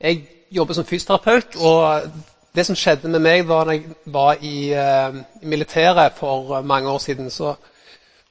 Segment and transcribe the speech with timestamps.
[0.00, 2.02] Jeg jobber som fysioterapeut, og
[2.56, 6.98] det som skjedde med meg da jeg var i, uh, i militæret for mange år
[6.98, 7.54] siden, så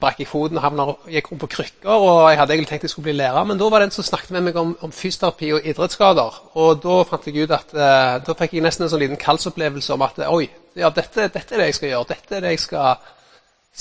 [0.00, 3.08] brakk jeg foten, og gikk rundt på krykker, og jeg hadde egentlig tenkt jeg skulle
[3.08, 3.44] bli lærer.
[3.44, 6.38] Men da var det en som snakket med meg om, om fysioterapi og idrettsskader.
[6.54, 9.96] Og da fant jeg ut at uh, da fikk jeg nesten en sånn liten kalsopplevelse
[9.96, 10.44] om at oi,
[10.76, 12.10] ja, dette, dette, er det jeg skal gjøre.
[12.12, 13.10] Dette er det jeg skal,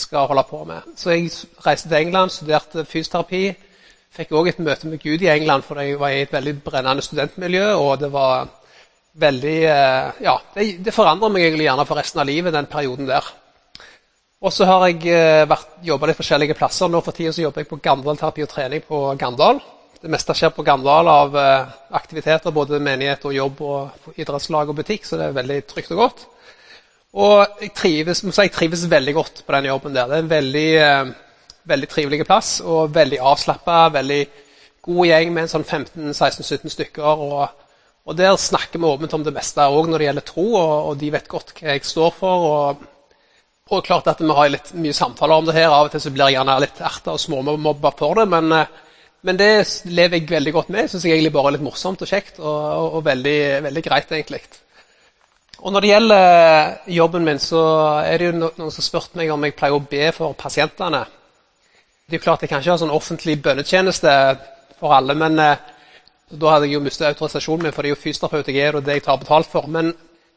[0.05, 0.89] skal holde på med.
[0.97, 1.29] Så jeg
[1.67, 3.45] reiste til England, studerte fysioterapi.
[4.15, 7.03] Fikk òg et møte med Gud i England, for jeg var i et veldig brennende
[7.03, 7.73] studentmiljø.
[7.75, 8.47] og det var
[9.19, 13.09] veldig uh, Ja, det, det forandra meg egentlig gjerne for resten av livet, den perioden
[13.09, 13.27] der.
[14.45, 15.53] Og så har jeg eh,
[15.87, 16.91] jobba litt forskjellige plasser.
[16.91, 19.61] Nå for tida jobber jeg på Gandal terapi og trening på Gandal.
[20.01, 24.77] Det meste skjer på Gandal av eh, aktiviteter, både menighet og jobb og idrettslag og
[24.77, 26.25] butikk, så det er veldig trygt og godt.
[27.15, 30.11] Og jeg trives, jeg trives veldig godt på den jobben der.
[30.11, 31.13] Det er en veldig, eh,
[31.69, 33.83] veldig trivelig plass og veldig avslappa.
[33.97, 34.21] Veldig
[34.85, 37.23] god gjeng med en sånn 15-16-17 stykker.
[37.27, 37.69] Og,
[38.05, 40.99] og, der snakker vi åpent om det meste òg når det gjelder tro, og, og
[41.01, 42.49] de vet godt hva jeg står for.
[42.51, 42.91] og
[43.65, 45.71] og klart at Vi har litt mye samtaler om det her.
[45.73, 48.27] Av og til så blir jeg gjerne litt erta og småmobba for det.
[48.29, 48.53] Men,
[49.25, 50.91] men, det lever jeg veldig godt med.
[50.91, 52.37] Syns jeg egentlig bare er litt morsomt og kjekt.
[52.37, 54.43] Og, og, veldig, veldig, greit, egentlig.
[55.63, 57.63] Og Når det gjelder jobben min, så
[58.05, 61.01] er det jo noen som har spurt meg om jeg pleier å be for pasientene.
[62.09, 64.11] Det er klart Jeg kan ikke ha sånn offentlig bønnetjeneste
[64.79, 65.15] for alle.
[65.17, 65.57] men eh,
[66.29, 68.85] Da hadde jeg jo mistet autorisasjonen min, for det er jo fysioterapeut jeg er, og
[68.85, 69.67] det jeg tar betalt for.
[69.67, 69.93] Men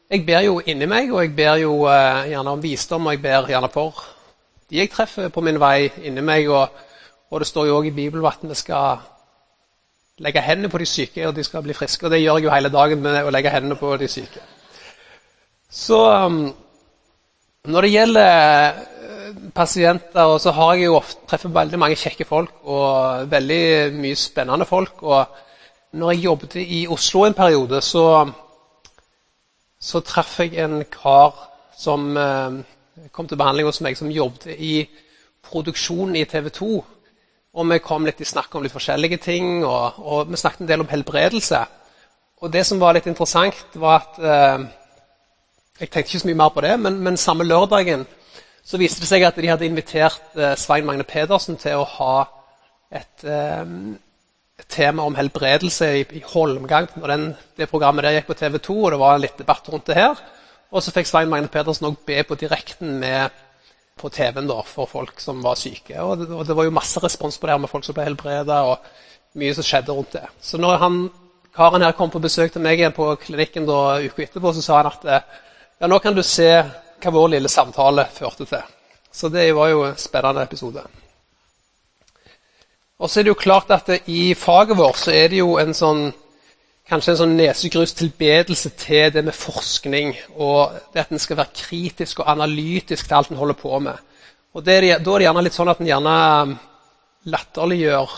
[0.09, 3.21] jeg ber jo inni meg, og jeg ber jo uh, gjerne om visdom, og jeg
[3.21, 4.01] ber gjerne for
[4.69, 6.49] de jeg treffer på min vei inni meg.
[6.49, 6.69] Og,
[7.29, 9.01] og det står jo òg i Bibelen at vi skal
[10.25, 12.05] legge hendene på de syke, og de skal bli friske.
[12.05, 14.41] Og det gjør jeg jo hele dagen med å legge hendene på de syke.
[15.69, 16.47] Så um,
[17.69, 18.81] når det gjelder
[19.59, 23.63] uh, og så har jeg jo ofte treffet veldig mange kjekke folk og veldig
[23.99, 25.03] mye spennende folk.
[25.03, 25.25] Og
[25.99, 28.05] når jeg jobbet i Oslo en periode, så
[29.79, 31.35] så traff jeg en kar
[31.79, 32.59] som eh,
[33.15, 34.83] kom til behandling hos meg, som jobbet i
[35.45, 36.71] produksjonen i TV 2.
[37.55, 40.71] Og vi kom litt i snakk om litt forskjellige ting, og, og, vi snakket en
[40.73, 41.63] del om helbredelse.
[42.43, 44.67] Og det som var litt interessant, var at eh,
[45.79, 48.01] Jeg tenkte ikke så mye mer på det, men, men, samme lørdagen
[48.69, 52.13] så viste det seg at de hadde invitert eh, Svein Magne Pedersen til å ha
[52.93, 53.63] et, eh,
[54.61, 57.23] et tema om helbredelse i, i Holmgang når den,
[57.57, 58.75] det programmet der gikk på TV 2.
[58.83, 60.21] og Det var litt debatt rundt det her.
[60.69, 63.33] Og så fikk Svein Magne Pedersen òg be på direkten med,
[63.97, 65.95] på TV-en for folk som var syke.
[66.03, 68.05] Og det, og det, var jo masse respons på det her med folk som ble
[68.05, 70.27] helbreda, og mye som skjedde rundt det.
[70.45, 70.99] Så når han,
[71.57, 74.77] karen her kom på besøk til meg igjen på klinikken da, uka etterpå, så sa
[74.83, 76.51] han at ja, nå kan du se
[77.01, 78.63] hva vår lille samtale førte til.
[79.11, 80.83] Så det var jo en spennende episode.
[82.99, 85.55] Og så er det jo klart at det, i faget vårt så er det jo
[85.57, 86.09] en sånn
[86.89, 91.53] kanskje en sånn nesegrus tilbedelse til det med forskning, og det at en skal være
[91.53, 93.99] kritisk og analytisk til alt en holder på med.
[94.57, 96.55] Og det, Da er det gjerne litt sånn at en gjerne um,
[97.29, 98.15] latterliggjør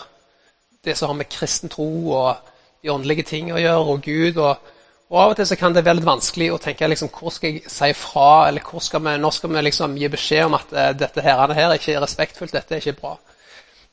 [0.85, 4.39] det som har med kristen tro og de åndelige ting å gjøre, og Gud.
[4.39, 4.71] Og,
[5.11, 7.57] og Av og til så kan det være litt vanskelig å tenke liksom, hvor skal
[7.57, 10.69] jeg si fra, eller hvor skal vi, når skal vi liksom gi beskjed om at
[10.71, 13.17] uh, dette her, her ikke er respektfullt, dette er ikke bra.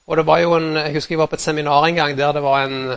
[0.07, 2.33] Og det var jo en, Jeg husker jeg var på et seminar en gang der
[2.33, 2.95] det var en,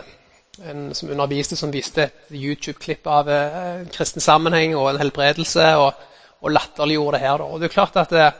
[0.70, 5.66] en som underviste som viste et YouTube-klipp av eh, en kristen sammenheng og en helbredelse,
[5.82, 6.06] og,
[6.40, 7.42] og latterliggjorde det her.
[7.42, 7.50] Da.
[7.50, 8.30] Og det er klart at det,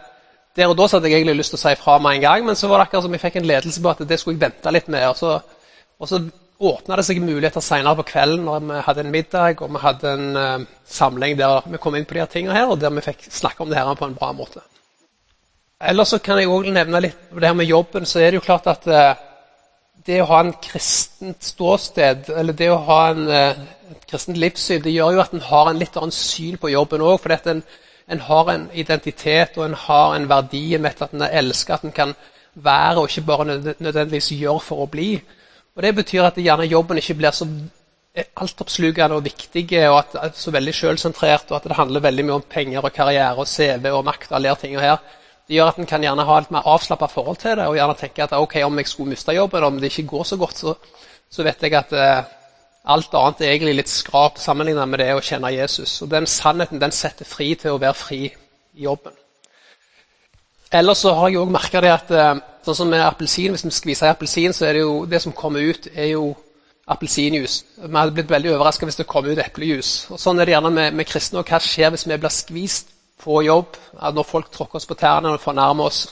[0.57, 2.47] Der og da så hadde jeg egentlig lyst til å si fra med en gang,
[2.47, 4.47] men så var det akkurat som jeg fikk en ledelse på at det skulle jeg
[4.47, 5.09] vente litt med.
[5.09, 5.39] Og så,
[5.99, 6.19] og så
[6.63, 10.13] åpna det seg muligheter senere på kvelden når vi hadde en middag og vi hadde
[10.13, 13.27] en uh, samling der vi kom inn på de tingene her, og der vi fikk
[13.31, 14.63] snakke om det her på en bra måte.
[15.83, 18.07] Ellers så kan jeg også nevne litt på det her med jobben.
[18.07, 19.15] Så er det jo klart at uh,
[20.07, 24.83] det å ha en kristent ståsted, eller det å ha en, uh, et kristent livssyn,
[24.85, 27.19] det gjør jo at en har en litt annen syn på jobben òg.
[27.25, 27.65] For en,
[28.07, 31.99] en, har en identitet og en har en verdi med at en elsket, at en
[31.99, 32.15] kan
[32.55, 35.17] være, og ikke bare nødvendigvis gjøre for å bli.
[35.77, 37.47] Og Det betyr at gjerne jobben ikke blir så
[38.13, 42.39] altoppslukende og viktig og at er så veldig selvsentrert, og at det handler veldig mye
[42.41, 44.99] om penger og karriere og CV og makt og alle de tingene her.
[45.49, 47.97] Det gjør at en kan gjerne ha et mer avslappa forhold til det og gjerne
[47.99, 50.75] tenke at ok, om jeg skulle miste jobben, om det ikke går så godt, så,
[51.31, 52.23] så vet jeg at eh,
[52.85, 56.03] alt annet er egentlig litt skrap sammenlignet med det å kjenne Jesus.
[56.03, 59.17] Og Den sannheten den setter fri til å være fri i jobben.
[60.73, 63.75] Ellers så har jeg òg merka det at eh, sånn som med appelsin, hvis vi
[63.75, 66.31] skviser i appelsin, så er det jo det som kommer ut, er jo
[66.93, 67.65] appelsinjuice.
[67.83, 69.93] Vi hadde blitt veldig overraska hvis det kom ut eplejus.
[70.17, 71.43] Sånn er det gjerne med, med kristne.
[71.43, 72.91] Og hva skjer hvis vi blir skvist
[73.23, 76.07] på jobb, at når folk tråkker oss på tærne og fornærmer oss,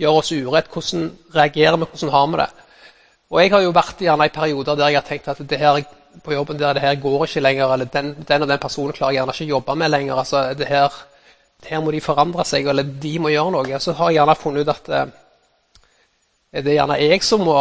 [0.00, 2.50] gjør oss urett, hvordan reagerer vi, hvordan har vi det?
[3.32, 5.78] Og Jeg har jo vært gjerne i perioder der jeg har tenkt at det her
[6.22, 9.16] på jobben der det her går ikke lenger, eller den, den og den personen klarer
[9.16, 10.18] gjerne ikke å jobbe med lenger.
[10.20, 10.92] altså det her,
[11.68, 13.80] her må de forandre seg, eller de må gjøre noe.
[13.80, 15.14] Så har jeg gjerne funnet ut at eh,
[16.58, 17.56] det er gjerne jeg som må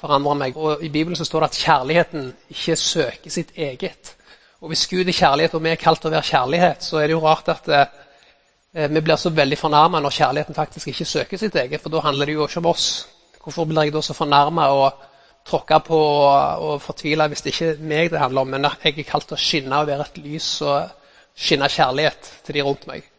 [0.00, 0.56] forandre meg.
[0.56, 4.14] Og I Bibelen så står det at kjærligheten ikke søker sitt eget.
[4.60, 7.16] Og Hvis Gud er kjærlighet, og vi er kalt å være kjærlighet, så er det
[7.16, 11.56] jo rart at eh, vi blir så veldig fornærma når kjærligheten faktisk ikke søker sitt
[11.56, 12.88] eget, for da handler det jo ikke om oss.
[13.40, 15.06] Hvorfor blir jeg da så fornærma og
[15.48, 19.08] tråkka på og fortvila hvis det ikke er meg det handler om, men jeg er
[19.08, 20.92] kalt å skinne og være et lys og
[21.34, 23.09] skinne kjærlighet til de rundt meg.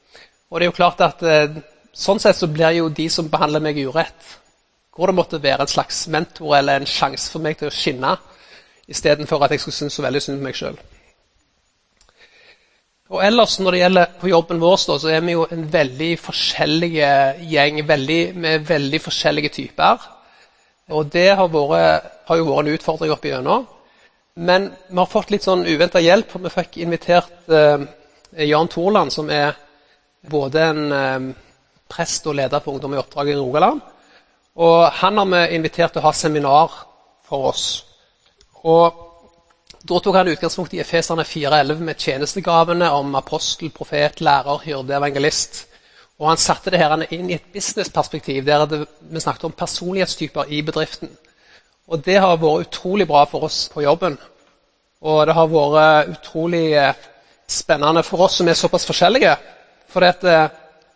[0.51, 1.61] Og det er jo klart at eh,
[1.91, 4.27] Sånn sett så blir jo de som behandler meg urett,
[4.95, 8.13] hvor det måtte være en slags mentor eller en sjanse for meg til å skinne,
[8.87, 10.77] istedenfor at jeg skulle synes så veldig synd på meg sjøl.
[13.11, 16.91] Og ellers når det gjelder på jobben vår, så er vi jo en veldig forskjellig
[17.51, 20.07] gjeng veldig, med veldig forskjellige typer.
[20.95, 23.67] Og det har, vært, har jo vært en utfordring opp igjennom.
[24.39, 26.31] Men vi har fått litt sånn uventa hjelp.
[26.31, 27.83] for Vi fikk invitert eh,
[28.47, 29.59] Jan Thorland, som er
[30.29, 31.29] både en eh,
[31.91, 33.81] prest og leder for Ungdom i oppdrag i Rogaland.
[34.61, 36.75] Og han har vi invitert til å ha seminar
[37.27, 37.69] for oss.
[38.63, 39.07] Og
[39.81, 45.63] Da tok han utgangspunkt i Efeserne 4.11 med tjenestegavene om apostel, profet, lærer, hyrde, evangelist.
[46.19, 50.53] Og han satte det her inn i et businessperspektiv der det, vi snakket om personlighetstyper
[50.53, 51.09] i bedriften.
[51.89, 54.19] Og det har vært utrolig bra for oss på jobben.
[55.01, 56.93] Og det har vært utrolig eh,
[57.49, 59.33] spennende for oss som er såpass forskjellige.
[59.91, 60.49] For det, eh,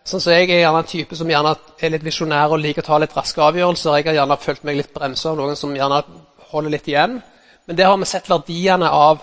[0.06, 2.86] sånn som Jeg er gjerne en type som gjerne er litt visjonær og liker å
[2.86, 3.98] ta litt raske avgjørelser.
[3.98, 6.04] Jeg har gjerne følt meg litt bremsa av noen som gjerne
[6.52, 7.22] holder litt igjen.
[7.68, 9.22] Men det har vi sett verdiene av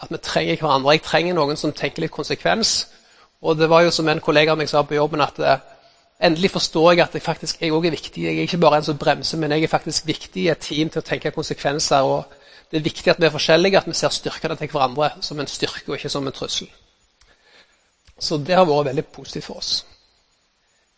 [0.00, 0.92] at vi trenger hverandre.
[0.92, 2.86] Jeg trenger noen som tenker litt konsekvens
[3.42, 5.60] og det var jo som en kollega av meg sa på jobben, at eh,
[6.26, 8.24] endelig forstår jeg at jeg faktisk jeg også er viktig.
[8.24, 10.90] Jeg er ikke bare en som bremser, men jeg er faktisk viktig i et team
[10.90, 12.02] til å tenke konsekvenser.
[12.02, 12.24] og
[12.70, 15.50] Det er viktig at vi er forskjellige, at vi ser styrkene til hverandre som en
[15.50, 16.68] styrke og ikke som en trussel.
[18.18, 19.84] Så det har vært veldig positivt for oss.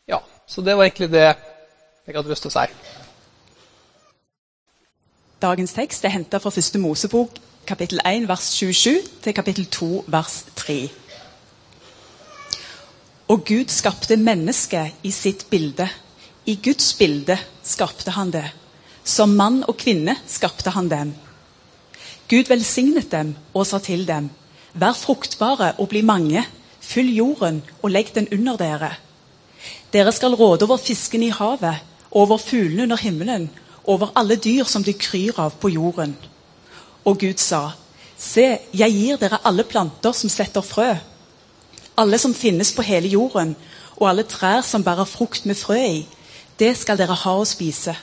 [0.08, 1.36] Ja, Så det var egentlig det
[2.06, 2.66] jeg hadde lyst til å si.
[5.40, 10.44] Dagens tekst er henta fra første Mosebok, kapittel 1, vers 27, til kapittel 2, vers
[10.56, 10.90] 3.
[13.30, 15.86] Og Gud skapte mennesket i sitt bilde.
[16.46, 18.48] I Guds bilde skapte han det.
[19.04, 21.14] Som mann og kvinne skapte han dem.
[22.28, 24.28] Gud velsignet dem og sa til dem,
[24.74, 26.44] vær fruktbare og bli mange,
[26.90, 28.90] fyll jorden og legg den under dere.
[29.92, 33.50] Dere skal råde over fisken i havet, over fuglene under himmelen,
[33.84, 36.16] over alle dyr som de kryr av på jorden.
[37.04, 37.70] Og Gud sa,
[38.18, 40.92] se, jeg gir dere alle planter som setter frø,
[42.00, 43.54] alle som finnes på hele jorden,
[43.96, 46.04] og alle trær som bærer frukt med frø i,
[46.58, 47.94] det skal dere ha å spise.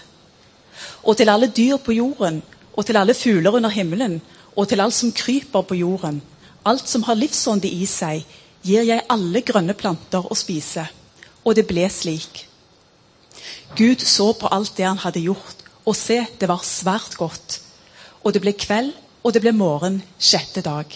[1.03, 2.41] Og til alle dyr på jorden,
[2.77, 4.19] og til alle fugler under himmelen,
[4.55, 6.21] og til alt som kryper på jorden,
[6.65, 8.25] alt som har livsånde i seg,
[8.67, 10.87] gir jeg alle grønne planter å spise.
[11.47, 12.43] Og det ble slik.
[13.77, 17.61] Gud så på alt det han hadde gjort, og se, det var svært godt.
[18.23, 18.91] Og det ble kveld,
[19.23, 20.91] og det ble morgen sjette dag.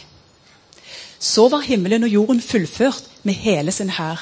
[1.20, 4.20] Så var himmelen og jorden fullført med hele sin hær.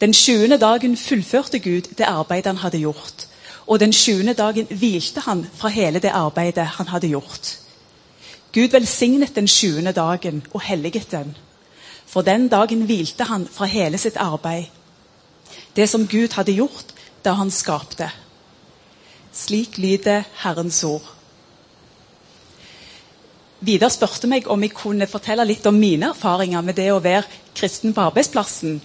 [0.00, 3.26] Den sjuende dagen fullførte Gud det arbeidet han hadde gjort.
[3.66, 7.58] Og den sjuende dagen hvilte han fra hele det arbeidet han hadde gjort.
[8.52, 11.36] Gud velsignet den sjuende dagen og helliget den.
[12.10, 14.66] For den dagen hvilte han fra hele sitt arbeid.
[15.76, 18.10] Det som Gud hadde gjort da han skapte.
[19.32, 21.06] Slik lyder Herrens ord.
[23.60, 27.28] Vidar spurte meg om jeg kunne fortelle litt om mine erfaringer med det å være
[27.54, 28.80] kristen på arbeidsplassen.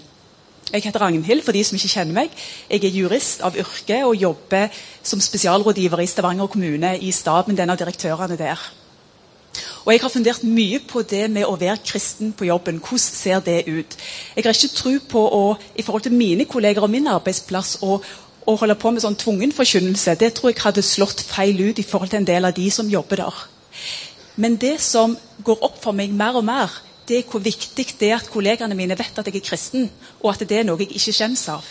[0.73, 2.33] Jeg heter Ragnhild, for de som ikke kjenner meg.
[2.69, 4.73] Jeg er jurist av yrke og jobber
[5.05, 8.59] som spesialrådgiver i Stavanger kommune i staben den av direktørene der.
[9.85, 12.79] Og Jeg har fundert mye på det med å være kristen på jobben.
[12.79, 13.97] Hvordan ser det ut?
[14.35, 15.43] Jeg har ikke tro på å,
[15.75, 17.99] i forhold til mine kolleger og min arbeidsplass å,
[18.45, 20.17] å holde på med sånn tvungen forkynnelse.
[20.19, 22.89] Det tror jeg hadde slått feil ut i forhold til en del av de som
[22.89, 23.45] jobber der.
[24.35, 26.73] Men det som går opp for meg mer og mer,
[27.07, 29.89] det er hvor viktig det er at kollegene mine vet at jeg er kristen,
[30.21, 31.67] og at det er noe jeg ikke skjemmes av.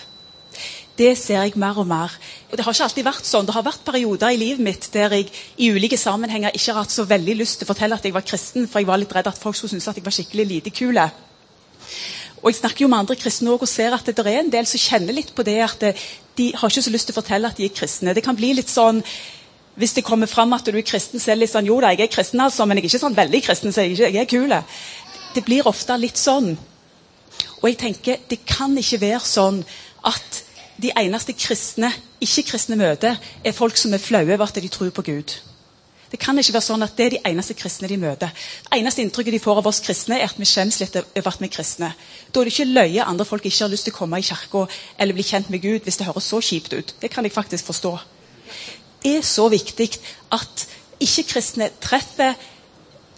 [0.94, 2.12] Det ser jeg mer og mer.
[2.50, 3.46] Og Det har ikke alltid vært sånn.
[3.46, 6.94] Det har vært perioder i livet mitt der jeg i ulike sammenhenger ikke har hatt
[6.94, 9.26] så veldig lyst til å fortelle at jeg var kristen, for jeg var litt redd
[9.26, 11.08] at folk skulle synes at jeg var skikkelig lite kule.
[12.44, 14.66] Og Jeg snakker jo med andre kristne også, og ser at det er en del
[14.66, 15.84] som kjenner litt på det at
[16.36, 18.14] de har ikke så lyst til å fortelle at de er kristne.
[18.14, 19.00] Det kan bli litt sånn
[19.74, 21.90] hvis det kommer fram at du er kristen, så er det litt sånn Jo da,
[21.90, 24.30] jeg er kristen, altså, men jeg er ikke sånn veldig kristen, så jeg, jeg er
[24.30, 24.54] kul.
[25.34, 26.52] Det blir ofte litt sånn.
[27.58, 29.64] Og jeg tenker, det kan ikke være sånn
[30.06, 30.44] at
[30.82, 31.90] de eneste kristne
[32.24, 35.34] ikke-kristne møter, er folk som er flaue over at de tror på Gud.
[36.10, 38.30] Det kan ikke være sånn at det er de eneste kristne de møter.
[38.30, 41.40] Det eneste inntrykket de får av oss kristne, er at vi skjemmes litt over at
[41.42, 41.88] vi er kristne.
[42.30, 44.62] Da er det ikke løye andre folk ikke har lyst til å komme i kirka
[44.98, 46.94] eller bli kjent med Gud hvis det høres så kjipt ut.
[47.02, 47.92] Det kan jeg faktisk forstå.
[49.02, 49.90] Det er så viktig
[50.38, 50.66] at
[51.02, 52.38] ikke-kristne treffer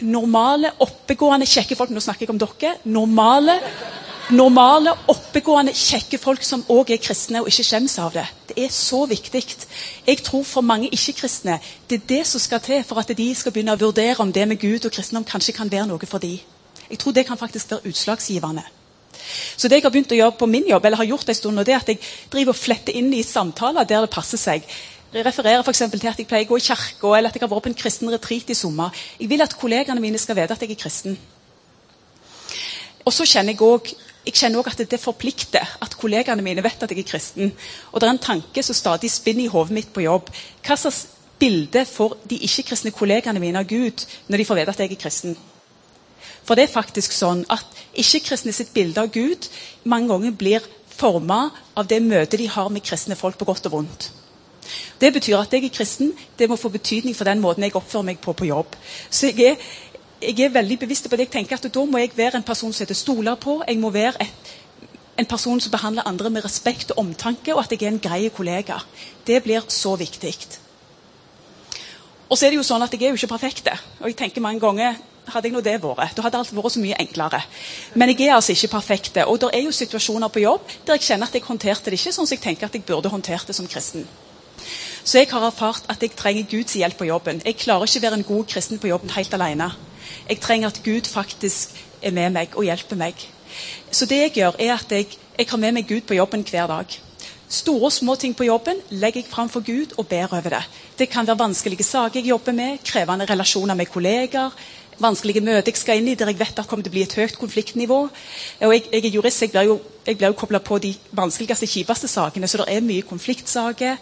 [0.00, 1.92] normale, oppegående, kjekke folk.
[1.92, 2.74] Nå snakker jeg om dere.
[2.88, 3.60] Normale,
[4.34, 8.24] normale, oppegående, kjekke folk som òg er kristne og ikke skjemmes av det.
[8.48, 9.42] Det er så viktig.
[10.06, 13.54] Jeg tror for mange ikke-kristne det er det som skal til for at de skal
[13.54, 16.40] begynne å vurdere om det med Gud og kristendom kanskje kan være noe for dem.
[16.90, 18.64] Jeg tror det kan faktisk være utslagsgivende.
[19.56, 21.62] Så det jeg har begynt å gjøre på min jobb, eller har gjort en stund,
[21.64, 24.66] det er at jeg driver og fletter inn i samtaler der det passer seg.
[25.14, 27.50] Jeg refererer for til at jeg pleier å gå i kirka, eller at jeg har
[27.50, 28.90] vært på en kristen retreat i sommer.
[29.18, 31.16] Jeg vil at kollegene mine skal vite at jeg er kristen.
[33.06, 33.96] Og så kjenner jeg også
[34.26, 37.52] jeg kjenner også at det forplikter at kollegene mine vet at jeg er kristen.
[37.92, 40.32] Og det er en tanke som stadig spinner i hodet mitt på jobb.
[40.66, 41.04] Hva slags
[41.38, 45.02] bilde får de ikke-kristne kollegene mine av Gud når de får vite at jeg er
[45.04, 45.36] kristen?
[46.42, 49.46] For det er faktisk sånn at ikke-kristne sitt bilde av Gud
[49.84, 53.78] mange ganger blir forma av det møtet de har med kristne folk på godt og
[53.78, 54.10] vondt.
[54.98, 56.12] Det betyr at jeg er kristen.
[56.38, 58.74] Det må få betydning for den måten jeg oppfører meg på på jobb.
[59.10, 59.66] Så jeg er,
[60.22, 61.28] jeg er veldig bevisst på det.
[61.28, 63.62] Jeg tenker at Da må jeg være en person som heter stoler på.
[63.68, 64.54] Jeg må være et,
[65.18, 68.28] en person som behandler andre med respekt og omtanke, og at jeg er en grei
[68.28, 68.78] kollega.
[69.26, 70.36] Det blir så viktig.
[72.28, 73.68] Og så er det jo sånn at Jeg er jo ikke perfekt.
[74.00, 74.96] Og jeg tenker mange ganger
[75.26, 77.40] hadde jeg nå det vært, da hadde alt vært så mye enklere.
[77.94, 79.16] Men jeg er altså ikke perfekt.
[79.26, 82.12] Og det er jo situasjoner på jobb der jeg kjenner at jeg håndterte det ikke
[82.14, 84.06] sånn som jeg tenker at jeg burde håndtert det som kristen.
[85.06, 87.42] Så jeg har erfart at jeg trenger Guds hjelp på jobben.
[87.44, 89.70] Jeg klarer ikke å være en god kristen på jobben helt alene.
[90.28, 93.26] Jeg trenger at Gud faktisk er med meg og hjelper meg.
[93.90, 96.66] Så det jeg gjør, er at jeg, jeg har med meg Gud på jobben hver
[96.70, 96.96] dag.
[97.48, 100.64] Store og små ting på jobben legger jeg fram for Gud og ber over det.
[100.98, 104.50] Det kan være vanskelige saker jeg jobber med, krevende relasjoner med kolleger,
[104.98, 107.14] vanskelige møter jeg skal inn i der jeg vet det kommer til å bli et
[107.14, 108.00] høyt konfliktnivå.
[108.66, 112.10] Og jeg, jeg er jurist, jeg blir jo, jeg jo kobla på de vanskeligste, kjipeste
[112.10, 113.96] sakene, så det er mye konfliktsaker.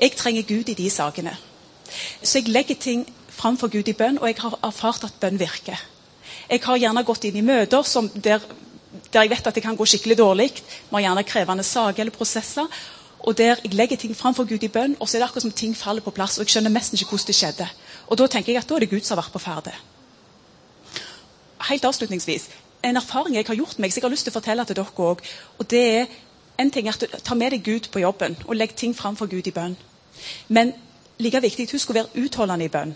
[0.00, 1.36] Jeg trenger Gud i de sakene.
[2.22, 3.06] Så jeg legger ting
[3.38, 5.80] framfor Gud i bønn, og jeg har erfart at bønn virker.
[6.48, 8.44] Jeg har gjerne gått inn i møter der,
[9.12, 10.52] der, jeg vet at det kan gå skikkelig dårlig.
[10.54, 12.66] Vi har gjerne krevende saker eller prosesser.
[13.18, 15.52] Og der jeg legger ting framfor Gud i bønn, og så er det akkurat som
[15.52, 16.38] ting faller på plass.
[16.38, 17.68] Og jeg skjønner nesten ikke hvordan det skjedde.
[18.06, 19.74] Og da tenker jeg at da er det Gud som har vært på ferde.
[21.68, 22.48] Helt avslutningsvis.
[22.82, 25.04] En erfaring jeg har gjort meg, som jeg har lyst til å fortelle til dere
[25.10, 25.22] òg.
[25.58, 26.06] Og det er
[26.58, 29.54] en ting at Ta med deg Gud på jobben og legg ting framfor Gud i
[29.54, 29.76] bønn.
[30.48, 30.72] Men
[31.18, 32.94] like viktig, husk å være utholdende i bønn.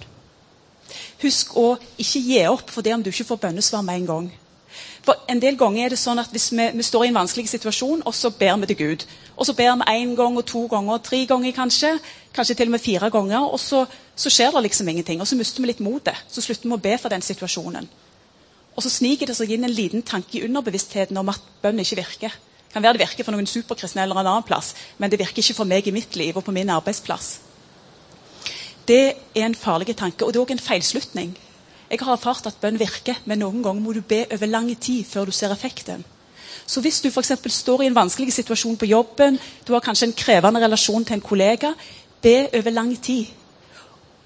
[1.23, 1.67] Husk å
[1.99, 4.31] ikke gi opp for det om du ikke får bønnesvar med en gang.
[5.03, 7.51] For En del ganger er det sånn at hvis vi, vi står i en vanskelig
[7.51, 9.07] situasjon, og så ber vi til Gud.
[9.37, 11.97] Og så ber vi én gang og to ganger og tre ganger kanskje.
[12.35, 13.49] Kanskje til og med fire ganger.
[13.49, 13.83] Og så,
[14.15, 15.21] så skjer det liksom ingenting.
[15.21, 16.23] Og så mister vi litt motet.
[16.31, 17.89] Så slutter vi å be for den situasjonen.
[18.77, 21.99] Og så sniker det seg inn en liten tanke i underbevisstheten om at bønn ikke
[21.99, 22.37] virker.
[22.63, 25.43] Det kan være det virker for noen superkristne eller en annen plass, men det virker
[25.43, 27.35] ikke for meg i mitt liv og på min arbeidsplass.
[28.89, 31.37] Det er en farlig tanke, og det er òg en feilslutning.
[31.91, 35.05] Jeg har erfart at bønn virker, men noen ganger må du be over lang tid
[35.05, 36.05] før du ser effekten.
[36.67, 40.17] Så hvis du for står i en vanskelig situasjon på jobben, du har kanskje en
[40.17, 41.73] krevende relasjon til en kollega,
[42.23, 43.27] be over lang tid.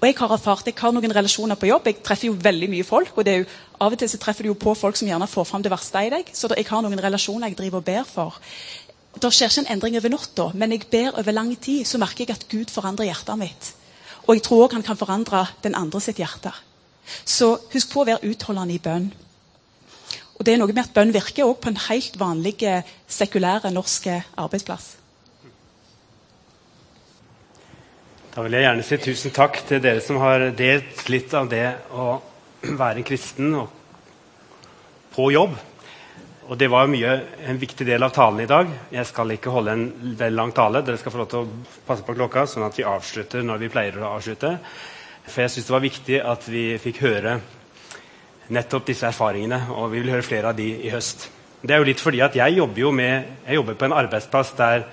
[0.01, 1.85] Og Jeg har erfart, jeg har noen relasjoner på jobb.
[1.85, 3.17] Jeg treffer jo veldig mye folk.
[3.17, 3.45] og jo,
[3.81, 6.05] Av og til så treffer du jo på folk som gjerne får fram det verste
[6.05, 6.29] i deg.
[6.33, 8.37] Så jeg har noen relasjoner jeg driver og ber for.
[9.21, 11.85] Det skjer ikke en endring over natta, men jeg ber over lang tid.
[11.85, 13.73] Så merker jeg at Gud forandrer hjertet mitt.
[14.27, 16.51] Og jeg tror òg han kan forandre den andre sitt hjerte.
[17.23, 19.07] Så husk på å være utholdende i bønn.
[20.37, 22.59] Og det er noe med at Bønn virker òg på en helt vanlig
[23.09, 24.91] sekulære norsk arbeidsplass.
[28.35, 31.65] Da vil jeg gjerne si tusen takk til dere som har delt litt av det
[31.89, 32.19] å
[32.83, 33.71] være kristen og
[35.15, 35.55] på jobb.
[36.47, 37.13] Og det var mye,
[37.43, 38.69] en viktig del av talen i dag.
[38.93, 40.79] Jeg skal ikke holde en veldig lang tale.
[40.79, 43.69] Dere skal få lov til å passe på klokka, sånn at vi avslutter når vi
[43.73, 44.53] pleier å avslutte.
[45.27, 47.33] For jeg syns det var viktig at vi fikk høre
[48.55, 49.59] nettopp disse erfaringene.
[49.75, 51.27] Og vi vil høre flere av de i høst.
[51.59, 54.53] Det er jo litt fordi at jeg jobber jo med, jeg jobber på en arbeidsplass
[54.55, 54.87] der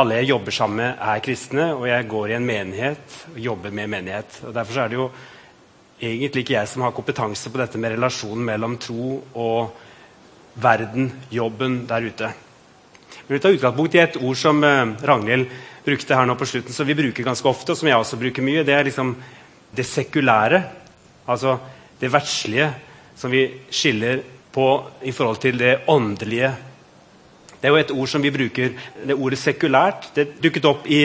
[0.00, 3.74] alle jeg jobber sammen med, er kristne, og jeg går i en menighet og jobber
[3.74, 4.40] med menighet.
[4.46, 5.10] Og Derfor er det jo
[6.00, 9.88] egentlig ikke jeg som har kompetanse på dette med relasjonen mellom tro og
[10.54, 12.30] verden, jobben der ute.
[13.26, 15.50] Vi vil ta utgangspunkt i et ord som eh, Ragnhild
[15.84, 18.44] brukte her nå på slutten, som vi bruker ganske ofte, og som jeg også bruker
[18.44, 18.64] mye.
[18.66, 19.14] Det er liksom
[19.76, 20.62] det sekulære,
[21.30, 21.58] altså
[22.00, 22.70] det verdslige,
[23.16, 24.66] som vi skiller på
[25.06, 26.50] i forhold til det åndelige.
[27.60, 28.72] Det er jo et ord som vi bruker,
[29.06, 30.10] det ordet sekulært.
[30.16, 31.04] Det dukket opp i,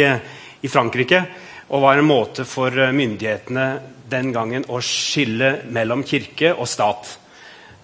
[0.62, 1.26] i Frankrike.
[1.70, 3.68] og var en måte for eh, myndighetene
[4.10, 7.16] den gangen å skille mellom kirke og stat.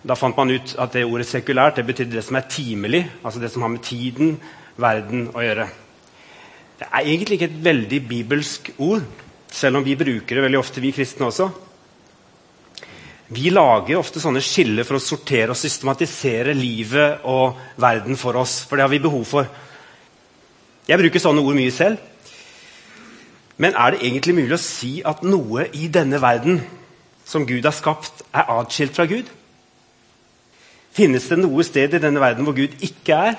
[0.01, 3.41] Da fant man ut at det ordet sekulært det betydde det som er timelig, altså
[3.41, 4.38] det som har med tiden,
[4.81, 5.67] verden, å gjøre.
[6.79, 9.03] Det er egentlig ikke et veldig bibelsk ord,
[9.51, 11.50] selv om vi bruker det veldig ofte, vi kristne også.
[13.31, 18.58] Vi lager ofte sånne skiller for å sortere og systematisere livet og verden for oss.
[18.67, 19.51] For det har vi behov for.
[20.89, 22.01] Jeg bruker sånne ord mye selv.
[23.62, 26.60] Men er det egentlig mulig å si at noe i denne verden
[27.24, 29.29] som Gud har skapt, er atskilt fra Gud?
[30.92, 33.38] Finnes det noe sted i denne verden hvor Gud ikke er?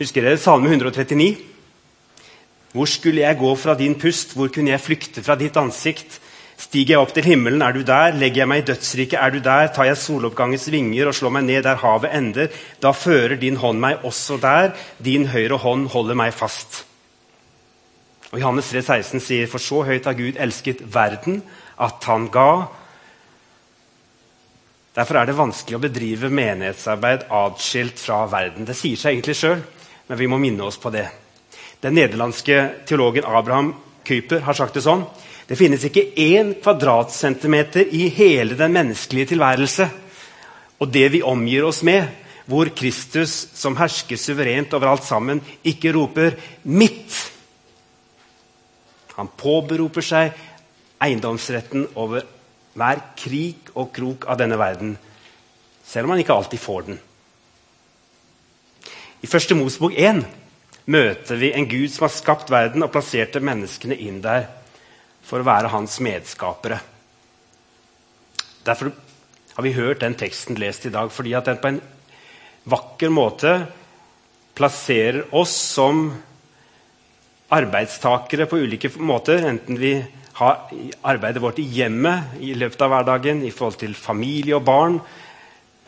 [0.00, 1.36] Husker dere Salme 139?
[2.72, 6.20] Hvor skulle jeg gå fra din pust, hvor kunne jeg flykte fra ditt ansikt?
[6.60, 8.12] Stiger jeg opp til himmelen, er du der?
[8.20, 9.70] Legger jeg meg i dødsriket, er du der?
[9.72, 12.50] Tar jeg soloppgangens vinger og slår meg ned der havet ender?
[12.82, 16.84] Da fører din hånd meg også der, din høyre hånd holder meg fast.
[18.30, 21.40] Og Johannes 3, 16 sier, for så høyt har Gud elsket verden,
[21.80, 22.68] at han ga.
[24.94, 28.66] Derfor er det vanskelig å bedrive menighetsarbeid atskilt fra verden.
[28.66, 29.62] Det sier seg egentlig sjøl,
[30.08, 31.06] men vi må minne oss på det.
[31.80, 33.72] Den nederlandske teologen Abraham
[34.04, 35.06] Kuyper har sagt det sånn
[35.50, 39.88] det finnes ikke én kvadratcentimeter i hele den menneskelige tilværelse
[40.80, 42.06] og det vi omgir oss med,
[42.46, 47.18] hvor Kristus, som hersker suverent over alt sammen, ikke roper 'mitt'.
[49.16, 50.32] Han påberoper seg
[51.02, 52.22] eiendomsretten over
[52.78, 54.94] hver krik og krok av denne verden,
[55.84, 57.00] selv om han ikke alltid får den.
[59.20, 60.22] I første Mosbok 1
[60.90, 64.46] møter vi en Gud som har skapt verden og plasserte menneskene inn der
[65.26, 66.80] for å være hans medskapere.
[68.64, 68.92] Derfor
[69.56, 71.82] har vi hørt den teksten lest i dag, fordi at den på en
[72.70, 73.54] vakker måte
[74.56, 76.06] plasserer oss som
[77.50, 79.44] arbeidstakere på ulike måter.
[79.48, 79.94] Enten vi
[80.40, 80.70] har
[81.04, 84.96] arbeidet vårt i hjemmet i løpet av hverdagen i forhold til familie og barn,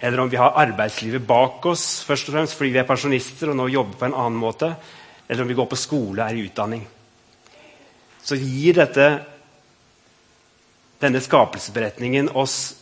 [0.03, 3.57] eller om vi har arbeidslivet bak oss først og fremst fordi vi er pensjonister og
[3.59, 4.73] nå jobber på en annen måte,
[5.29, 6.83] eller om vi går på skole og er i utdanning.
[8.23, 9.07] Så gir dette
[11.03, 12.75] denne skapelsesberetningen oss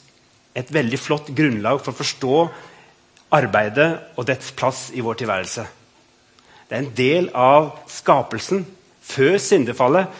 [0.56, 2.40] et veldig flott grunnlag for å forstå
[3.37, 5.66] arbeidet og dets plass i vår tilværelse.
[6.66, 8.66] Det er en del av skapelsen.
[9.00, 10.11] Før syndefallet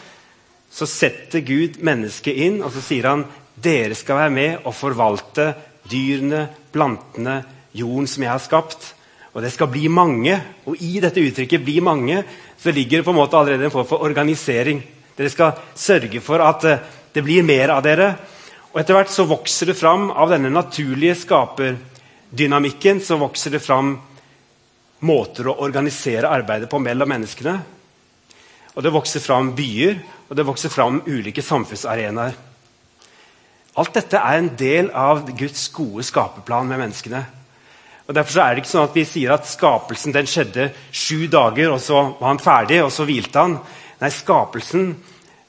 [0.71, 3.25] så setter Gud mennesket inn og så sier han
[3.61, 5.51] dere skal være med og forvalte
[5.91, 7.41] dyrene, plantene,
[7.75, 8.87] jorden som jeg har skapt.
[9.31, 10.37] Og det skal bli mange.
[10.65, 12.23] Og i dette uttrykket 'bli mange'
[12.57, 14.83] så ligger det på en måte allerede en form for organisering.
[15.17, 16.79] Dere skal sørge for at eh,
[17.13, 18.15] det blir mer av dere.
[18.73, 23.97] Og etter hvert så vokser det fram av denne naturlige skaperdynamikken så vokser det fram
[25.01, 27.55] måter å organisere arbeidet på mellom menneskene.
[28.75, 29.99] Og det vokser fram byer,
[30.31, 32.37] og det vokser fram ulike samfunnsarenaer.
[33.81, 37.19] Alt dette er en del av Guds gode skapeplan med menneskene.
[38.07, 41.73] Og Derfor er det ikke sånn at vi sier at skapelsen den skjedde sju dager,
[41.75, 43.57] og så var han ferdig, og så hvilte han.
[43.99, 44.93] Nei, skapelsen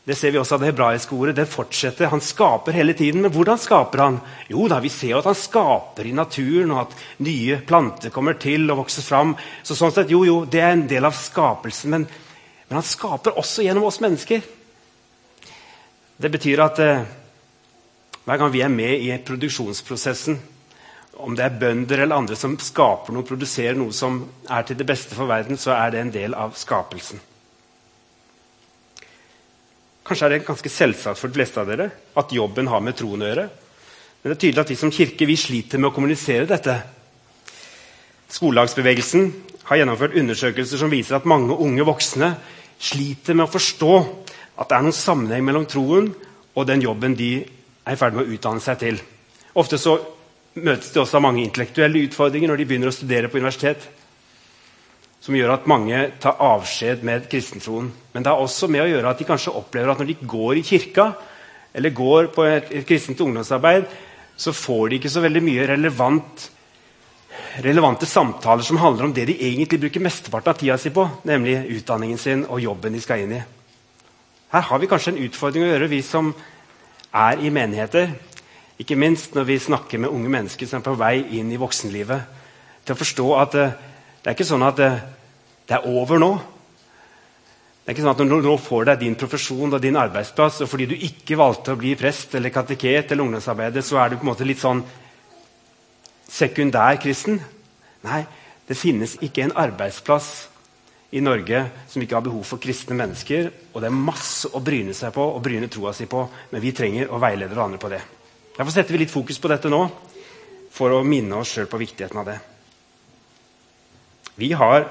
[0.02, 1.36] det ser vi også av det hebraiske ordet.
[1.38, 2.10] Det fortsetter.
[2.10, 3.22] Han skaper hele tiden.
[3.22, 4.16] Men hvordan skaper han?
[4.50, 8.34] Jo da, Vi ser jo at han skaper i naturen, og at nye planter kommer
[8.34, 9.36] til og vokser fram.
[9.62, 11.94] Så sånn sett, jo, jo, Det er en del av skapelsen.
[11.94, 12.08] Men,
[12.66, 14.42] men han skaper også gjennom oss mennesker.
[16.22, 17.02] Det betyr at eh,
[18.22, 20.36] hver gang vi er med i produksjonsprosessen,
[21.22, 24.86] om det er bønder eller andre som skaper noe, produserer noe som er til det
[24.86, 27.18] beste for verden, så er det en del av skapelsen.
[30.06, 33.22] Kanskje er det ganske selvsagt for de fleste av dere at jobben har med troen
[33.22, 33.48] å gjøre.
[34.22, 36.76] Men det er tydelig at vi som kirke vi sliter med å kommunisere dette.
[38.32, 39.30] Skolelagsbevegelsen
[39.68, 42.36] har gjennomført undersøkelser som viser at mange unge voksne
[42.82, 43.96] sliter med å forstå
[44.62, 46.12] at det er noen sammenheng mellom troen
[46.54, 49.00] og den jobben de er i ferd med å utdanne seg til.
[49.58, 49.96] Ofte så
[50.54, 53.88] møtes de også av mange intellektuelle utfordringer når de begynner å studere på universitet
[55.22, 57.92] som gjør at mange tar avskjed med kristentroen.
[58.12, 60.58] Men det har også med å gjøre at de kanskje opplever at når de går
[60.58, 61.12] i kirka,
[61.72, 63.86] eller går på et, et kristent ungdomsarbeid,
[64.36, 66.48] så får de ikke så veldig mye relevant,
[67.62, 71.60] relevante samtaler som handler om det de egentlig bruker mesteparten av tida si på, nemlig
[71.78, 73.42] utdanningen sin og jobben de skal inn i.
[74.52, 76.26] Her har vi kanskje en utfordring å gjøre, vi som
[77.16, 78.10] er i menigheter.
[78.82, 82.26] Ikke minst når vi snakker med unge mennesker som er på vei inn i voksenlivet.
[82.84, 83.72] Til å forstå at uh,
[84.20, 84.90] det er ikke sånn at det,
[85.70, 86.30] det er over nå.
[87.80, 90.60] Det er ikke sånn at Når du nå får deg din profesjon og din arbeidsplass,
[90.60, 94.20] og fordi du ikke valgte å bli prest eller kateket eller ungdomsarbeider, så er du
[94.20, 94.84] på en måte litt sånn
[96.28, 97.40] sekundær kristen.
[98.04, 98.22] Nei,
[98.68, 100.51] det finnes ikke en arbeidsplass
[101.12, 103.50] i Norge som ikke har behov for kristne mennesker.
[103.72, 106.72] Og det er masse å bryne seg på og bryne troa si på, men vi
[106.76, 108.00] trenger å veilede andre på det.
[108.56, 109.82] Derfor setter vi litt fokus på dette nå,
[110.72, 112.38] for å minne oss sjøl på viktigheten av det.
[114.40, 114.86] Vi har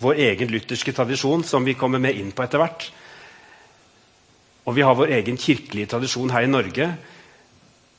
[0.00, 2.88] vår egen lutherske tradisjon, som vi kommer mer inn på etter hvert.
[4.66, 6.88] Og vi har vår egen kirkelige tradisjon her i Norge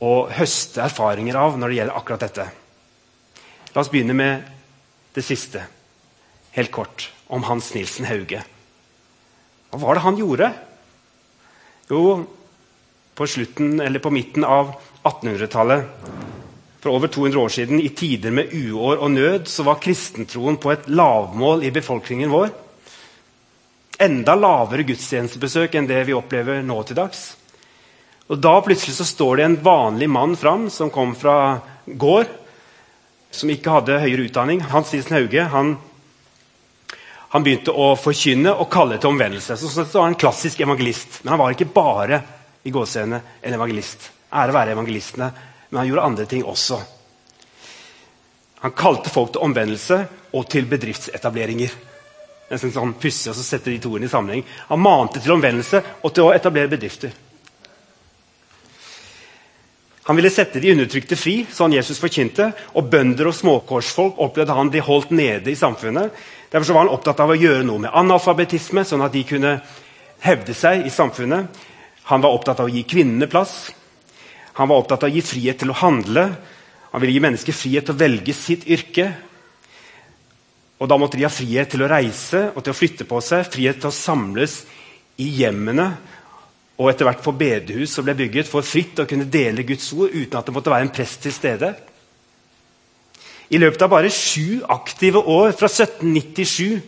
[0.04, 2.46] å høste erfaringer av når det gjelder akkurat dette.
[3.74, 4.54] La oss begynne med
[5.14, 5.64] det siste,
[6.58, 8.42] helt kort, om Hans Nilsen Hauge.
[9.70, 10.52] Hva var det han gjorde?
[11.92, 12.02] Jo,
[13.18, 15.86] på slutten, eller på midten av 1800-tallet,
[16.82, 20.72] for over 200 år siden, i tider med uår og nød, så var kristentroen på
[20.74, 22.52] et lavmål i befolkningen vår.
[24.02, 27.32] Enda lavere gudstjenestebesøk enn det vi opplever nå til dags.
[28.28, 32.30] Og Da plutselig så står det en vanlig mann fram som kom fra gård,
[33.32, 34.62] som ikke hadde høyere utdanning.
[34.62, 35.78] Hans Nilsen Hauge han,
[37.34, 39.58] han, begynte å forkynne og kalle til omvendelse.
[39.58, 41.22] Så, så, så var han en klassisk evangelist.
[41.24, 42.22] Men han var ikke bare
[42.64, 44.10] i gåsehendene en evangelist.
[44.34, 45.32] Ære være evangelistene,
[45.70, 46.80] men han gjorde andre ting også.
[48.64, 50.00] Han kalte folk til omvendelse
[50.36, 51.76] og til bedriftsetableringer.
[52.48, 54.44] Nesten sånn pussig å sette de to i sammenheng.
[54.72, 57.12] Han mante til omvendelse og til å etablere bedrifter.
[60.08, 62.54] Han ville sette de undertrykte fri, sånn Jesus forkynte.
[62.80, 66.16] Og bønder og småkårsfolk opplevde han ble holdt nede i samfunnet.
[66.52, 69.58] Derfor var han opptatt av å gjøre noe med analfabetisme, sånn at de kunne
[70.24, 71.64] hevde seg i samfunnet.
[72.08, 73.68] Han var opptatt av å gi kvinnene plass.
[74.58, 76.30] Han var opptatt av å gi frihet til å handle.
[76.94, 79.10] Han ville gi mennesker frihet til å velge sitt yrke.
[80.80, 83.50] Og Da måtte de ha frihet til å reise og til å flytte på seg,
[83.52, 84.62] frihet til å samles
[85.18, 85.88] i hjemmene
[86.78, 90.14] og etter hvert få bedehus som ble bygget, for fritt å kunne dele Guds ord
[90.14, 91.72] uten at det måtte være en prest til stede.
[93.48, 96.82] I løpet av bare sju aktive år, fra 1797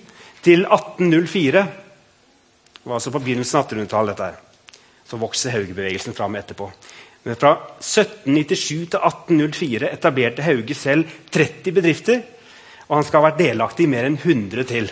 [0.43, 1.61] til 1804
[2.79, 4.21] Det var altså på begynnelsen av 1800-tallet,
[5.05, 6.69] så vokser Hauge-bevegelsen fram etterpå.
[7.23, 12.21] Men fra 1797 til 1804 etablerte Hauge selv 30 bedrifter.
[12.87, 14.89] Og han skal ha vært delaktig i mer enn 100 til.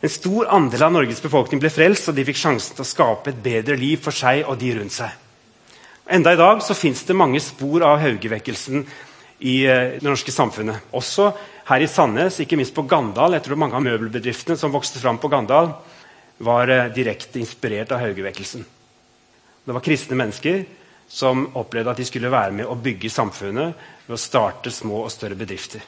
[0.00, 3.32] En stor andel av Norges befolkning ble frelst, og de fikk sjansen til å skape
[3.32, 5.14] et bedre liv for seg og de rundt seg.
[6.10, 8.82] Enda i dag så fins det mange spor av Haugevekkelsen
[9.40, 10.90] i eh, det norske samfunnet.
[10.96, 11.30] Også
[11.70, 13.36] her i Sandnes, ikke minst på Gandal.
[13.36, 15.72] Jeg tror mange av møbelbedriftene som vokste fram på Gandal,
[16.44, 18.66] var eh, direkte inspirert av Haugevekkelsen.
[19.64, 20.64] Det var kristne mennesker
[21.10, 25.12] som opplevde at de skulle være med å bygge samfunnet ved å starte små og
[25.12, 25.82] større bedrifter.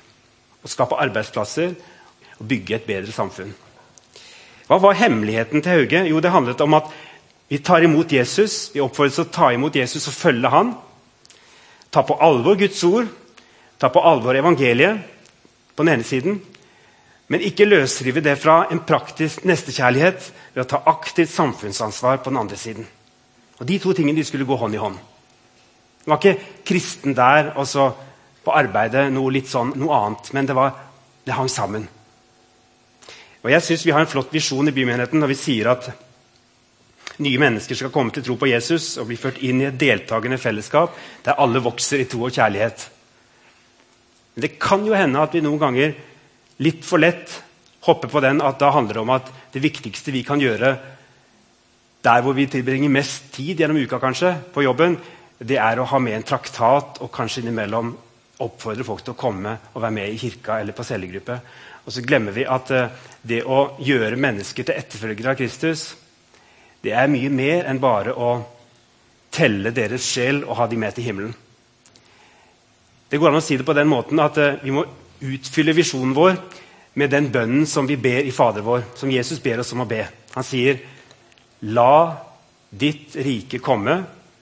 [0.62, 1.74] Og skape arbeidsplasser
[2.38, 3.52] og bygge et bedre samfunn.
[4.66, 6.04] Hva var hemmeligheten til Hauge?
[6.08, 6.90] Jo, Det handlet om at
[7.48, 8.70] vi tar imot Jesus.
[8.72, 10.74] Vi oppfordres til å ta imot Jesus og følge han.
[11.92, 13.10] Ta på alvor Guds ord,
[13.82, 15.00] ta på alvor evangeliet
[15.74, 16.38] på den ene siden.
[17.26, 22.38] Men ikke løsrive det fra en praktisk nestekjærlighet ved å ta aktivt samfunnsansvar på den
[22.38, 22.86] andre siden.
[23.58, 25.00] Og De to tingene de skulle gå hånd i hånd.
[26.02, 27.88] Det var ikke kristen der og så
[28.42, 30.72] på arbeidet noe litt sånn, noe annet, men det, var,
[31.22, 31.86] det hang sammen.
[33.42, 35.90] Og jeg synes Vi har en flott visjon i bymenigheten når vi sier at
[37.22, 40.38] nye mennesker skal komme til tro på Jesus og bli ført inn i et deltakende
[40.42, 42.91] fellesskap der alle vokser i tro og kjærlighet.
[44.34, 45.94] Men det kan jo hende at vi noen ganger
[46.62, 47.40] litt for lett
[47.86, 50.76] hopper på den at da handler det om at det viktigste vi kan gjøre
[52.02, 54.96] der hvor vi tilbringer mest tid gjennom uka kanskje, på jobben,
[55.38, 57.92] det er å ha med en traktat og kanskje innimellom
[58.42, 61.36] oppfordre folk til å komme og være med i kirka eller på cellegruppe.
[61.86, 62.90] Og så glemmer vi at uh,
[63.22, 65.92] det å gjøre mennesker til etterfølgere av Kristus,
[66.82, 68.32] det er mye mer enn bare å
[69.32, 71.34] telle deres sjel og ha dem med til himmelen.
[73.12, 74.86] Det går an å si det på den måten at uh, vi må
[75.20, 76.38] utfylle visjonen vår
[76.96, 79.88] med den bønnen som vi ber i Fader vår, som Jesus ber oss om å
[79.88, 80.06] be.
[80.32, 80.80] Han sier,
[81.68, 82.16] 'La
[82.72, 83.98] ditt rike komme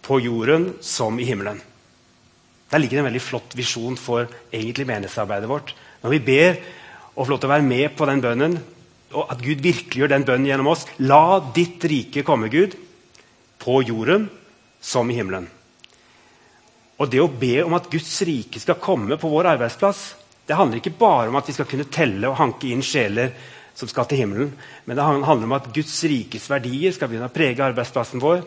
[0.06, 1.58] på jorden som i himmelen'.
[2.70, 5.74] Der ligger en veldig flott visjon for egentlig menighetsarbeidet vårt.
[6.06, 6.60] Når vi ber
[7.16, 8.58] og får lov til å være med på den bønnen,
[9.18, 10.86] og at Gud virkelig gjør den bønnen gjennom oss.
[11.02, 12.78] La ditt rike komme, Gud,
[13.58, 14.30] på jorden
[14.80, 15.50] som i himmelen.
[17.00, 20.02] Og det å be om at Guds rike skal komme på vår arbeidsplass,
[20.46, 23.32] det handler ikke bare om at vi skal kunne telle og hanke inn sjeler
[23.76, 24.50] som skal til himmelen,
[24.84, 28.42] men det handler om at Guds rikes verdier skal begynne å prege arbeidsplassen vår.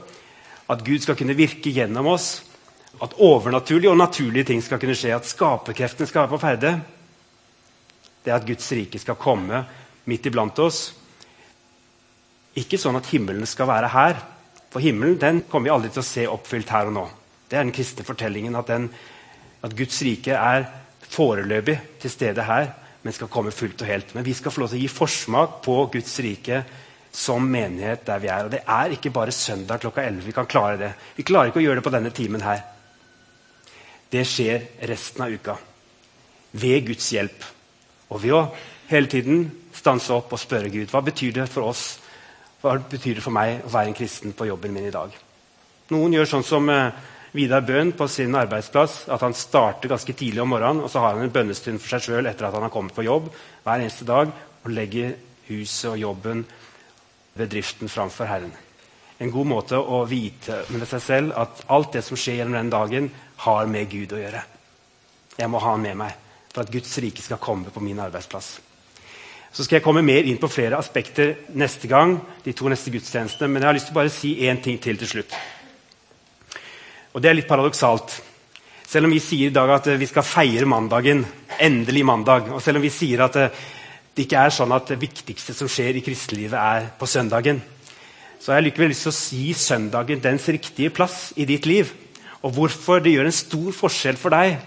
[0.70, 2.44] At Gud skal kunne virke gjennom oss.
[3.02, 5.16] At overnaturlige og naturlige ting skal kunne skje.
[5.16, 6.74] At skaperkreftene skal være på ferde
[8.24, 9.66] det er at Guds rike skal komme
[10.08, 10.94] midt iblant oss.
[12.60, 14.22] Ikke sånn at himmelen skal være her.
[14.72, 17.04] For himmelen den kommer vi aldri til å se oppfylt her og nå.
[17.50, 18.88] Det er den kristne fortellingen at, den,
[19.64, 20.66] at Guds rike er
[21.14, 22.72] foreløpig til stede her.
[23.04, 24.16] men skal komme fullt og helt.
[24.16, 26.62] Men vi skal få lov til å gi forsmak på Guds rike
[27.12, 28.46] som menighet der vi er.
[28.46, 30.94] Og det er ikke bare søndag klokka 11 vi kan klare det.
[31.18, 32.64] Vi klarer ikke å gjøre det på denne timen her.
[34.10, 35.58] Det skjer resten av uka.
[36.54, 37.44] Ved Guds hjelp.
[38.10, 38.46] Og ved å
[38.88, 41.84] hele tiden stanse opp og spørre Gud hva betyr det for oss
[42.64, 45.12] hva betyr det for meg å være en kristen på jobben min i dag.
[45.92, 46.94] Noen gjør sånn som eh,
[47.34, 49.08] Vidar Bøhn på sin arbeidsplass.
[49.10, 52.08] At han starter ganske tidlig om morgenen og så har han en bønnestund for seg
[52.08, 53.32] sjøl etter at han har kommet på jobb
[53.64, 54.30] hver eneste dag
[54.64, 55.16] og legger
[55.50, 56.44] huset og jobben,
[57.36, 58.54] bedriften, framfor Herren.
[59.20, 62.72] En god måte å vite med seg selv at alt det som skjer gjennom den
[62.74, 63.10] dagen,
[63.44, 64.44] har med Gud å gjøre.
[65.36, 66.22] Jeg må ha han med meg
[66.54, 68.54] for at Guds rike skal komme på min arbeidsplass.
[69.54, 72.16] Så skal jeg komme mer inn på flere aspekter neste gang,
[72.46, 74.98] de to neste gudstjenestene, men jeg har lyst til å bare si én ting til
[75.02, 75.36] til slutt.
[77.14, 78.16] Og det er litt paradoksalt.
[78.90, 81.24] Selv om vi sier i dag at vi skal feire mandagen,
[81.62, 83.38] endelig mandag, og selv om vi sier at
[84.14, 87.62] det ikke er sånn at det viktigste som skjer i kristelivet, er på søndagen,
[88.42, 91.94] så har jeg likevel lyst til å gi søndagen dens riktige plass i ditt liv.
[92.44, 94.58] Og hvorfor det gjør en stor forskjell for deg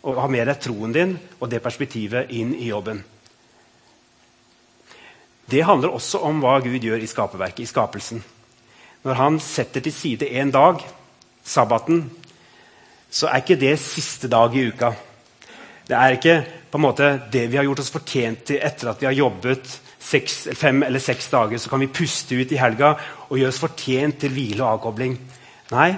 [0.00, 3.02] å ha med deg troen din og det perspektivet inn i jobben.
[5.50, 8.22] Det handler også om hva Gud gjør i skaperverket, i skapelsen.
[9.04, 10.80] Når han setter til side en dag
[11.50, 12.04] sabbaten,
[13.10, 14.92] så er ikke det siste dag i uka.
[15.88, 16.36] Det er ikke
[16.70, 19.72] på en måte det vi har gjort oss fortjent til etter at vi har jobbet
[19.98, 21.58] seks, fem eller seks dager.
[21.58, 22.94] Så kan vi puste ut i helga
[23.28, 25.16] og gjøre oss fortjent til hvile og avkobling.
[25.74, 25.90] Nei,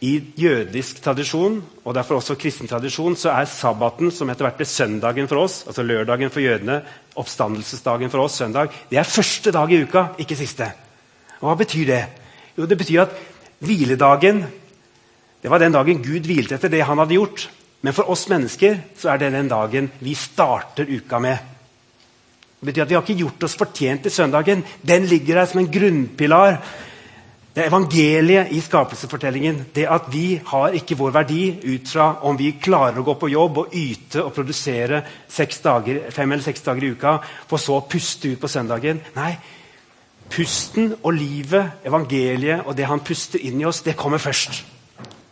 [0.00, 4.68] i jødisk tradisjon og derfor også kristen tradisjon, så er sabbaten, som etter hvert ble
[4.68, 6.78] søndagen for oss, altså lørdagen for jødene,
[7.20, 10.70] oppstandelsesdagen for oss, søndag, det er første dag i uka, ikke siste.
[11.40, 12.00] Og Hva betyr det?
[12.56, 13.20] Jo, Det betyr at
[13.60, 14.46] hviledagen
[15.40, 17.46] det var den dagen Gud hvilte etter det han hadde gjort.
[17.80, 21.38] Men for oss mennesker så er det den dagen vi starter uka med.
[22.60, 24.64] Det betyr at Vi har ikke gjort oss fortjent til søndagen.
[24.82, 26.60] Den ligger der som en grunnpilar.
[27.54, 29.66] Det er evangeliet i skapelsesfortellingen.
[29.74, 33.30] Det at vi har ikke vår verdi ut fra om vi klarer å gå på
[33.32, 35.02] jobb og yte og produsere
[35.64, 37.16] dager, fem eller seks dager i uka,
[37.48, 39.00] for så å puste ut på søndagen.
[39.16, 39.32] Nei,
[40.30, 44.79] pusten og livet, evangeliet og det han puster inn i oss, det kommer først.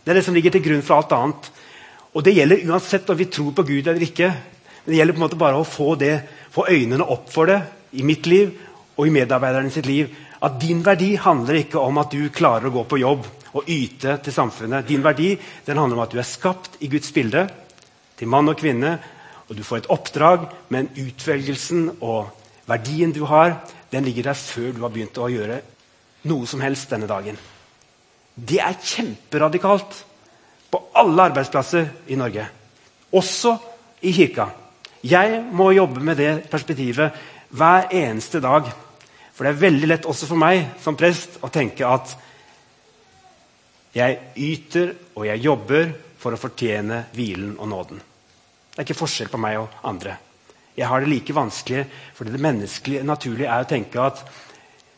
[0.08, 1.46] Det er det som ligger til grunn for alt annet.
[2.16, 4.28] Og det gjelder uansett om vi tror på Gud eller ikke.
[4.32, 6.14] Men det gjelder på en måte bare å få, det,
[6.48, 7.58] få øynene opp for det
[7.92, 8.54] i mitt liv
[8.96, 10.08] og i medarbeiderne sitt liv.
[10.40, 14.14] At din verdi handler ikke om at du klarer å gå på jobb og yte
[14.24, 14.88] til samfunnet.
[14.88, 15.34] Din verdi
[15.66, 17.44] den handler om at du er skapt i Guds bilde,
[18.16, 18.94] til mann og kvinne.
[19.52, 22.32] Og du får et oppdrag, men utvelgelsen og
[22.64, 23.58] verdien du har,
[23.92, 25.60] den ligger der før du har begynt å gjøre
[26.32, 27.36] noe som helst denne dagen.
[28.38, 30.04] Det er kjemperadikalt
[30.70, 32.44] på alle arbeidsplasser i Norge.
[33.18, 33.56] Også
[34.06, 34.50] i kirka.
[35.02, 37.14] Jeg må jobbe med det perspektivet
[37.50, 38.68] hver eneste dag.
[39.34, 42.14] For det er veldig lett også for meg som prest å tenke at
[43.94, 48.00] jeg yter og jeg jobber for å fortjene hvilen og nåden.
[48.74, 50.18] Det er ikke forskjell på meg og andre.
[50.78, 54.20] Jeg har det like vanskelig, fordi det menneskelige naturlige er å tenke at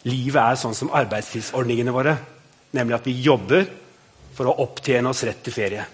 [0.09, 2.17] livet er sånn som arbeidstidsordningene våre.
[2.77, 3.67] Nemlig at vi jobber
[4.37, 5.85] for å opptjene oss rett til ferie.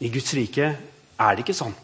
[0.00, 0.68] I Guds rike
[1.14, 1.74] er det ikke sånn.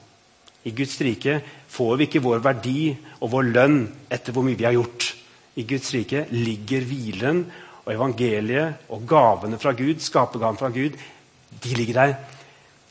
[0.66, 1.38] I Guds rike
[1.73, 3.81] får vi ikke vår verdi og vår lønn
[4.12, 5.07] etter hvor mye vi har gjort.
[5.61, 7.44] I Guds rike ligger hvilen
[7.85, 10.99] og evangeliet og gavene fra Gud, skapergaven fra Gud,
[11.51, 12.16] de ligger der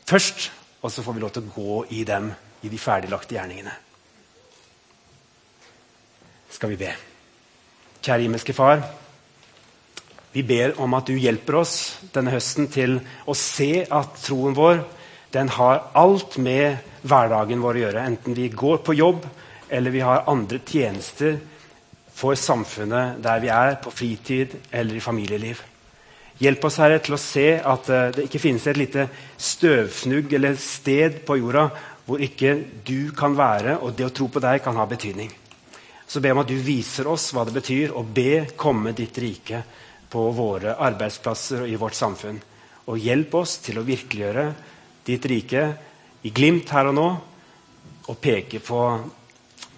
[0.06, 0.50] først.
[0.80, 2.30] Og så får vi lov til å gå i dem,
[2.64, 3.72] i de ferdiglagte gjerningene.
[6.50, 6.94] Skal vi be.
[8.00, 8.80] Kjære himmelske Far.
[10.32, 11.74] Vi ber om at du hjelper oss
[12.14, 14.84] denne høsten til å se at troen vår
[15.34, 18.04] den har alt med hverdagen vår å gjøre.
[18.06, 19.26] Enten vi går på jobb
[19.70, 21.38] eller vi har andre tjenester
[22.14, 25.62] for samfunnet der vi er, på fritid eller i familieliv.
[26.40, 30.56] Hjelp oss Herre, til å se at eh, det ikke finnes et lite støvfnugg eller
[30.60, 31.66] sted på jorda
[32.06, 32.54] hvor ikke
[32.86, 35.28] du kan være, og det å tro på deg kan ha betydning.
[36.08, 39.60] Så jeg om at du viser oss hva det betyr å be komme ditt rike
[40.10, 42.40] på våre arbeidsplasser og i vårt samfunn.
[42.90, 44.46] Og hjelp oss til å virkeliggjøre
[45.06, 45.64] ditt rike
[46.26, 47.08] i glimt her og nå,
[48.10, 48.80] og peke på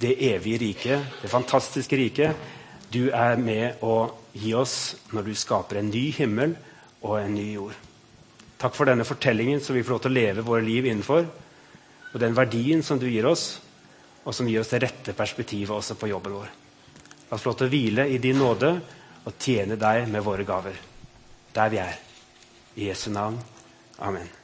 [0.01, 2.49] det evige riket, det fantastiske riket
[2.93, 6.55] du er med å gi oss når du skaper en ny himmel
[7.03, 7.77] og en ny jord.
[8.61, 11.25] Takk for denne fortellingen som vi får lov til å leve våre liv innenfor,
[12.13, 13.61] og den verdien som du gir oss,
[14.23, 16.51] og som gir oss det rette perspektivet også på jobben vår.
[17.29, 18.75] La oss få lov til å hvile i din nåde
[19.25, 20.79] og tjene deg med våre gaver.
[21.55, 21.99] Der vi er.
[22.77, 23.41] I Jesu navn.
[23.99, 24.42] Amen.